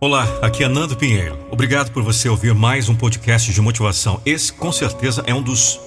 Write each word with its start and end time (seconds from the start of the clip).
Olá, 0.00 0.28
aqui 0.40 0.62
é 0.62 0.68
Nando 0.68 0.96
Pinheiro. 0.96 1.36
Obrigado 1.50 1.90
por 1.90 2.04
você 2.04 2.28
ouvir 2.28 2.54
mais 2.54 2.88
um 2.88 2.94
podcast 2.94 3.52
de 3.52 3.60
motivação. 3.60 4.22
Esse, 4.24 4.52
com 4.52 4.70
certeza, 4.70 5.24
é 5.26 5.34
um 5.34 5.42
dos 5.42 5.80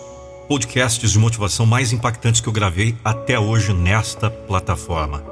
podcasts 0.49 1.09
de 1.09 1.17
motivação 1.17 1.65
mais 1.65 1.93
impactantes 1.93 2.41
que 2.41 2.49
eu 2.49 2.51
gravei 2.51 2.93
até 3.05 3.39
hoje 3.39 3.73
nesta 3.73 4.29
plataforma. 4.29 5.23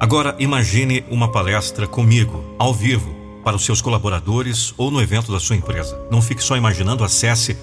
Agora, 0.00 0.34
imagine 0.38 1.04
uma 1.10 1.30
palestra 1.30 1.86
comigo, 1.86 2.42
ao 2.58 2.72
vivo, 2.72 3.14
para 3.44 3.56
os 3.56 3.62
seus 3.62 3.82
colaboradores 3.82 4.72
ou 4.78 4.90
no 4.90 5.02
evento 5.02 5.30
da 5.30 5.38
sua 5.38 5.56
empresa. 5.56 6.00
Não 6.10 6.22
fique 6.22 6.42
só 6.42 6.56
imaginando, 6.56 7.04
acesse 7.04 7.58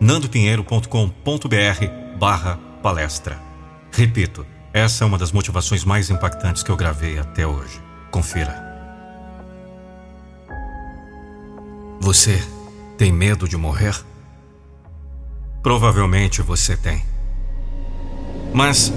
nandopinheiro.com.br 0.00 2.18
barra 2.18 2.58
palestra. 2.82 3.40
Repito, 3.92 4.44
essa 4.72 5.04
é 5.04 5.06
uma 5.06 5.16
das 5.16 5.30
motivações 5.30 5.84
mais 5.84 6.10
impactantes 6.10 6.64
que 6.64 6.72
eu 6.72 6.76
gravei 6.76 7.20
até 7.20 7.46
hoje. 7.46 7.80
Confira. 8.10 8.69
Você 12.12 12.42
tem 12.98 13.12
medo 13.12 13.46
de 13.48 13.56
morrer? 13.56 13.94
Provavelmente 15.62 16.42
você 16.42 16.76
tem. 16.76 17.04
Mas 18.52 18.92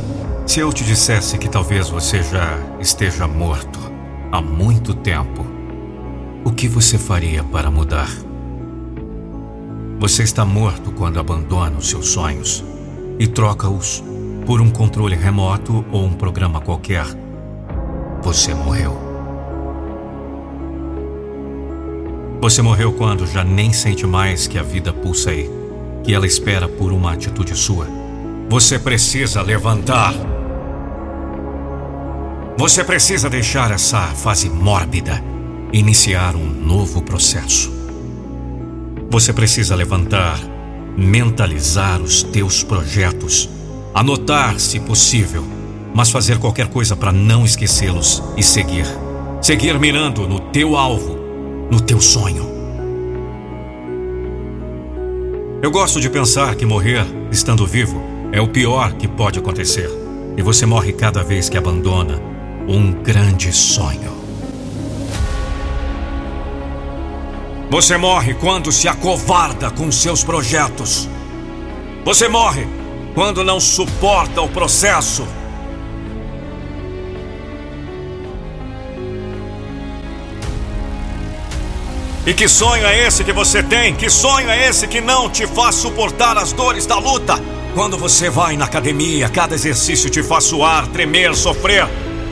se 0.48 0.62
eu 0.62 0.74
te 0.74 0.84
dissesse 0.84 1.38
que 1.38 1.48
talvez 1.48 1.90
você 1.90 2.24
já 2.24 2.58
esteja 2.80 3.28
morto 3.28 3.80
há 4.32 4.42
muito 4.42 4.96
tempo, 4.96 5.46
o 6.44 6.52
que 6.52 6.68
você 6.68 6.98
faria 6.98 7.44
para 7.44 7.70
mudar? 7.70 8.10
Você 10.00 10.24
está 10.24 10.44
morto 10.44 10.92
quando 10.92 11.20
abandona 11.20 11.78
os 11.78 11.92
seus 11.92 12.08
sonhos 12.08 12.64
e 13.20 13.28
troca-os 13.28 14.04
por 14.44 14.60
um 14.60 14.72
controle 14.72 15.16
remoto 15.16 15.86
ou 15.92 16.04
um 16.04 16.14
programa 16.14 16.60
qualquer. 16.62 17.06
Você 18.24 18.56
morreu. 18.56 19.13
Você 22.44 22.62
morreu 22.62 22.92
quando 22.92 23.26
já 23.26 23.42
nem 23.42 23.72
sente 23.72 24.06
mais 24.06 24.48
que 24.48 24.60
a 24.60 24.64
vida 24.64 24.92
pulsa 24.92 25.30
aí, 25.30 25.50
que 26.04 26.14
ela 26.14 26.28
espera 26.28 26.68
por 26.68 26.92
uma 26.92 27.14
atitude 27.14 27.56
sua. 27.56 27.88
Você 28.50 28.78
precisa 28.78 29.42
levantar. 29.42 30.14
Você 32.58 32.84
precisa 32.84 33.30
deixar 33.30 33.72
essa 33.72 34.08
fase 34.08 34.50
mórbida 34.50 35.24
e 35.72 35.80
iniciar 35.80 36.36
um 36.36 36.46
novo 36.46 37.02
processo. 37.02 37.72
Você 39.10 39.32
precisa 39.32 39.74
levantar, 39.74 40.38
mentalizar 40.98 42.02
os 42.02 42.24
teus 42.24 42.62
projetos, 42.62 43.50
anotar 43.94 44.60
se 44.60 44.82
possível, 44.82 45.46
mas 45.96 46.12
fazer 46.12 46.40
qualquer 46.40 46.68
coisa 46.68 46.94
para 46.94 47.14
não 47.14 47.46
esquecê-los 47.46 48.22
e 48.36 48.44
seguir. 48.44 48.86
Seguir 49.42 49.80
mirando 49.80 50.28
no 50.28 50.42
teu 50.42 50.76
alvo 50.76 51.23
no 51.74 51.82
teu 51.82 52.00
sonho. 52.00 52.48
Eu 55.60 55.72
gosto 55.72 56.00
de 56.00 56.08
pensar 56.08 56.54
que 56.54 56.68
morrer 56.68 57.04
estando 57.32 57.66
vivo 57.66 58.00
é 58.32 58.40
o 58.40 58.48
pior 58.48 58.94
que 58.94 59.08
pode 59.08 59.40
acontecer. 59.40 59.90
E 60.38 60.42
você 60.44 60.68
morre 60.68 60.94
cada 60.94 61.24
vez 61.24 61.50
que 61.50 61.58
abandona 61.58 62.22
um 62.68 62.92
grande 62.92 63.52
sonho. 63.52 64.14
Você 67.72 67.98
morre 67.98 68.36
quando 68.36 68.72
se 68.72 68.88
acovarda 68.88 69.72
com 69.72 69.92
seus 69.92 70.24
projetos. 70.24 71.10
Você 72.06 72.28
morre 72.28 72.68
quando 73.16 73.44
não 73.44 73.60
suporta 73.60 74.44
o 74.44 74.50
processo 74.50 75.28
E 82.26 82.34
que 82.34 82.48
sonho 82.48 82.86
é 82.86 83.06
esse 83.06 83.22
que 83.22 83.34
você 83.34 83.62
tem? 83.62 83.94
Que 83.94 84.10
sonho 84.10 84.50
é 84.50 84.70
esse 84.70 84.88
que 84.88 85.02
não 85.02 85.30
te 85.30 85.46
faz 85.46 85.76
suportar 85.76 86.38
as 86.38 86.54
dores 86.54 86.86
da 86.86 86.98
luta? 86.98 87.38
Quando 87.74 87.98
você 87.98 88.30
vai 88.30 88.56
na 88.56 88.64
academia, 88.64 89.28
cada 89.28 89.56
exercício 89.56 90.10
te 90.10 90.24
faz 90.24 90.46
suar, 90.46 90.88
tremer, 90.88 91.36
sofrer. 91.36 91.86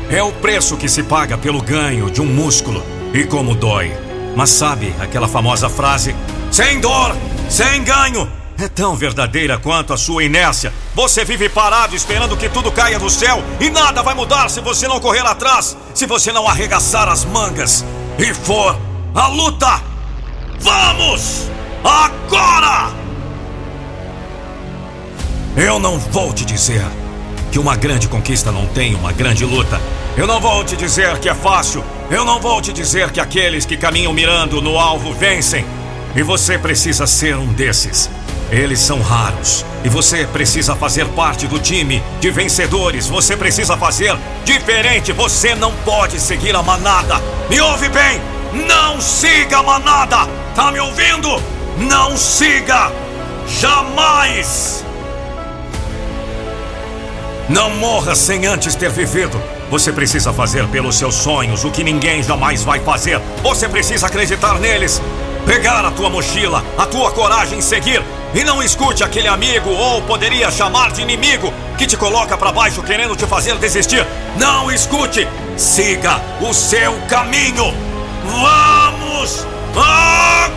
É 0.09 0.23
o 0.23 0.31
preço 0.31 0.77
que 0.77 0.87
se 0.87 1.03
paga 1.03 1.37
pelo 1.37 1.61
ganho 1.61 2.09
de 2.09 2.21
um 2.21 2.25
músculo. 2.25 2.81
E 3.13 3.25
como 3.25 3.53
dói. 3.53 3.91
Mas 4.33 4.51
sabe 4.51 4.95
aquela 4.97 5.27
famosa 5.27 5.67
frase: 5.67 6.15
sem 6.49 6.79
dor, 6.79 7.13
sem 7.49 7.83
ganho? 7.83 8.31
É 8.57 8.69
tão 8.69 8.95
verdadeira 8.95 9.57
quanto 9.57 9.91
a 9.91 9.97
sua 9.97 10.23
inércia. 10.23 10.71
Você 10.95 11.25
vive 11.25 11.49
parado 11.49 11.97
esperando 11.97 12.37
que 12.37 12.47
tudo 12.47 12.71
caia 12.71 12.97
do 12.97 13.09
céu 13.09 13.43
e 13.59 13.69
nada 13.69 14.01
vai 14.01 14.13
mudar 14.13 14.49
se 14.49 14.61
você 14.61 14.87
não 14.87 15.01
correr 15.01 15.25
atrás, 15.25 15.75
se 15.93 16.05
você 16.05 16.31
não 16.31 16.47
arregaçar 16.47 17.09
as 17.09 17.25
mangas 17.25 17.83
e 18.17 18.33
for 18.33 18.79
a 19.13 19.27
luta! 19.27 19.90
Vamos! 20.61 21.49
Agora! 21.83 22.93
Eu 25.57 25.79
não 25.79 25.97
vou 25.97 26.31
te 26.33 26.45
dizer 26.45 26.85
que 27.51 27.59
uma 27.59 27.75
grande 27.75 28.07
conquista 28.07 28.51
não 28.51 28.65
tem 28.67 28.95
uma 28.95 29.11
grande 29.11 29.43
luta. 29.43 29.81
Eu 30.15 30.27
não 30.27 30.39
vou 30.39 30.63
te 30.63 30.77
dizer 30.77 31.17
que 31.19 31.27
é 31.27 31.33
fácil. 31.33 31.83
Eu 32.09 32.23
não 32.23 32.39
vou 32.39 32.61
te 32.61 32.71
dizer 32.71 33.11
que 33.11 33.19
aqueles 33.19 33.65
que 33.65 33.75
caminham 33.75 34.13
mirando 34.13 34.61
no 34.61 34.77
alvo 34.77 35.13
vencem. 35.13 35.65
E 36.15 36.21
você 36.21 36.57
precisa 36.57 37.07
ser 37.07 37.35
um 37.35 37.47
desses. 37.47 38.09
Eles 38.51 38.79
são 38.79 39.01
raros. 39.01 39.65
E 39.83 39.89
você 39.89 40.25
precisa 40.27 40.75
fazer 40.75 41.07
parte 41.09 41.47
do 41.47 41.57
time 41.57 42.03
de 42.19 42.29
vencedores. 42.29 43.07
Você 43.07 43.35
precisa 43.35 43.75
fazer 43.75 44.15
diferente. 44.45 45.11
Você 45.11 45.55
não 45.55 45.71
pode 45.83 46.19
seguir 46.19 46.55
a 46.55 46.61
manada. 46.61 47.21
Me 47.49 47.59
ouve 47.59 47.89
bem! 47.89 48.40
Não 48.53 48.99
siga 48.99 49.59
a 49.59 49.63
manada! 49.63 50.27
Tá 50.55 50.71
me 50.71 50.79
ouvindo? 50.79 51.41
Não 51.77 52.17
siga! 52.17 52.91
Jamais! 53.47 54.83
Não 57.49 57.69
morra 57.71 58.15
sem 58.15 58.45
antes 58.45 58.75
ter 58.75 58.89
vivido. 58.89 59.41
Você 59.69 59.91
precisa 59.91 60.33
fazer 60.33 60.67
pelos 60.67 60.95
seus 60.95 61.15
sonhos 61.15 61.63
o 61.63 61.71
que 61.71 61.83
ninguém 61.83 62.21
jamais 62.21 62.63
vai 62.63 62.79
fazer. 62.79 63.19
Você 63.41 63.67
precisa 63.67 64.07
acreditar 64.07 64.59
neles. 64.59 65.01
Pegar 65.45 65.85
a 65.85 65.91
tua 65.91 66.09
mochila, 66.09 66.63
a 66.77 66.85
tua 66.85 67.11
coragem 67.11 67.59
em 67.59 67.61
seguir. 67.61 68.01
E 68.33 68.43
não 68.43 68.61
escute 68.63 69.03
aquele 69.03 69.27
amigo, 69.27 69.69
ou 69.69 70.01
poderia 70.03 70.49
chamar 70.51 70.91
de 70.91 71.01
inimigo, 71.01 71.53
que 71.77 71.85
te 71.85 71.97
coloca 71.97 72.37
para 72.37 72.51
baixo 72.51 72.83
querendo 72.83 73.15
te 73.15 73.25
fazer 73.25 73.57
desistir. 73.57 74.05
Não 74.37 74.71
escute! 74.71 75.27
Siga 75.57 76.21
o 76.39 76.53
seu 76.53 76.93
caminho! 77.09 77.90
Vamos 78.23 79.47
agora! 79.75 80.51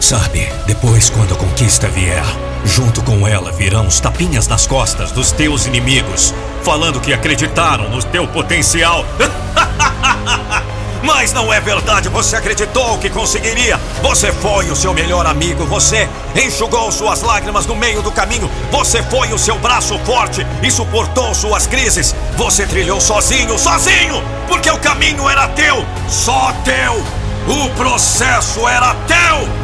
Sabe, 0.00 0.48
depois 0.66 1.10
quando 1.10 1.34
a 1.34 1.36
conquista 1.36 1.88
vier, 1.88 2.24
junto 2.64 3.02
com 3.02 3.28
ela 3.28 3.52
virão 3.52 3.86
os 3.86 4.00
tapinhas 4.00 4.48
nas 4.48 4.66
costas 4.66 5.12
dos 5.12 5.30
teus 5.30 5.66
inimigos, 5.66 6.34
falando 6.62 7.00
que 7.00 7.12
acreditaram 7.12 7.88
no 7.88 8.02
teu 8.02 8.26
potencial. 8.26 9.04
Mas 11.02 11.32
não 11.32 11.52
é 11.52 11.60
verdade, 11.60 12.08
você 12.08 12.36
acreditou 12.36 12.98
que 12.98 13.08
conseguiria. 13.08 13.78
Você 14.02 14.32
foi 14.32 14.70
o 14.70 14.76
seu 14.76 14.92
melhor 14.92 15.26
amigo, 15.26 15.64
você 15.64 16.08
enxugou 16.34 16.90
suas 16.92 17.22
lágrimas 17.22 17.66
no 17.66 17.74
meio 17.74 18.02
do 18.02 18.12
caminho. 18.12 18.50
Você 18.70 19.02
foi 19.04 19.32
o 19.32 19.38
seu 19.38 19.58
braço 19.58 19.98
forte 20.00 20.46
e 20.62 20.70
suportou 20.70 21.34
suas 21.34 21.66
crises. 21.66 22.14
Você 22.36 22.66
trilhou 22.66 23.00
sozinho, 23.00 23.58
sozinho, 23.58 24.22
porque 24.46 24.70
o 24.70 24.78
caminho 24.78 25.28
era 25.28 25.48
teu, 25.48 25.84
só 26.08 26.52
teu. 26.64 27.02
O 27.48 27.70
processo 27.70 28.68
era 28.68 28.94
teu. 29.06 29.60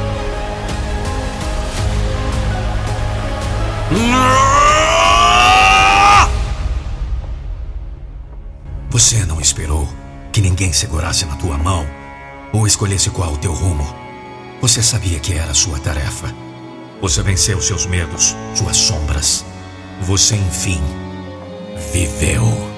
Você 8.91 9.25
não 9.27 9.39
esperou 9.41 9.87
que 10.37 10.43
ninguém 10.43 10.71
segurasse 10.71 11.25
na 11.25 11.35
tua 11.37 11.57
mão 11.57 11.87
ou 12.53 12.67
escolhesse 12.67 13.09
qual 13.09 13.33
o 13.33 13.39
teu 13.39 13.55
rumo. 13.55 13.87
Você 14.61 14.83
sabia 14.83 15.19
que 15.19 15.33
era 15.33 15.53
a 15.53 15.55
sua 15.55 15.79
tarefa. 15.79 16.31
Você 17.01 17.23
venceu 17.23 17.59
seus 17.63 17.87
medos, 17.87 18.37
suas 18.55 18.77
sombras. 18.77 19.47
Você, 20.03 20.37
enfim, 20.37 20.79
viveu. 21.91 22.76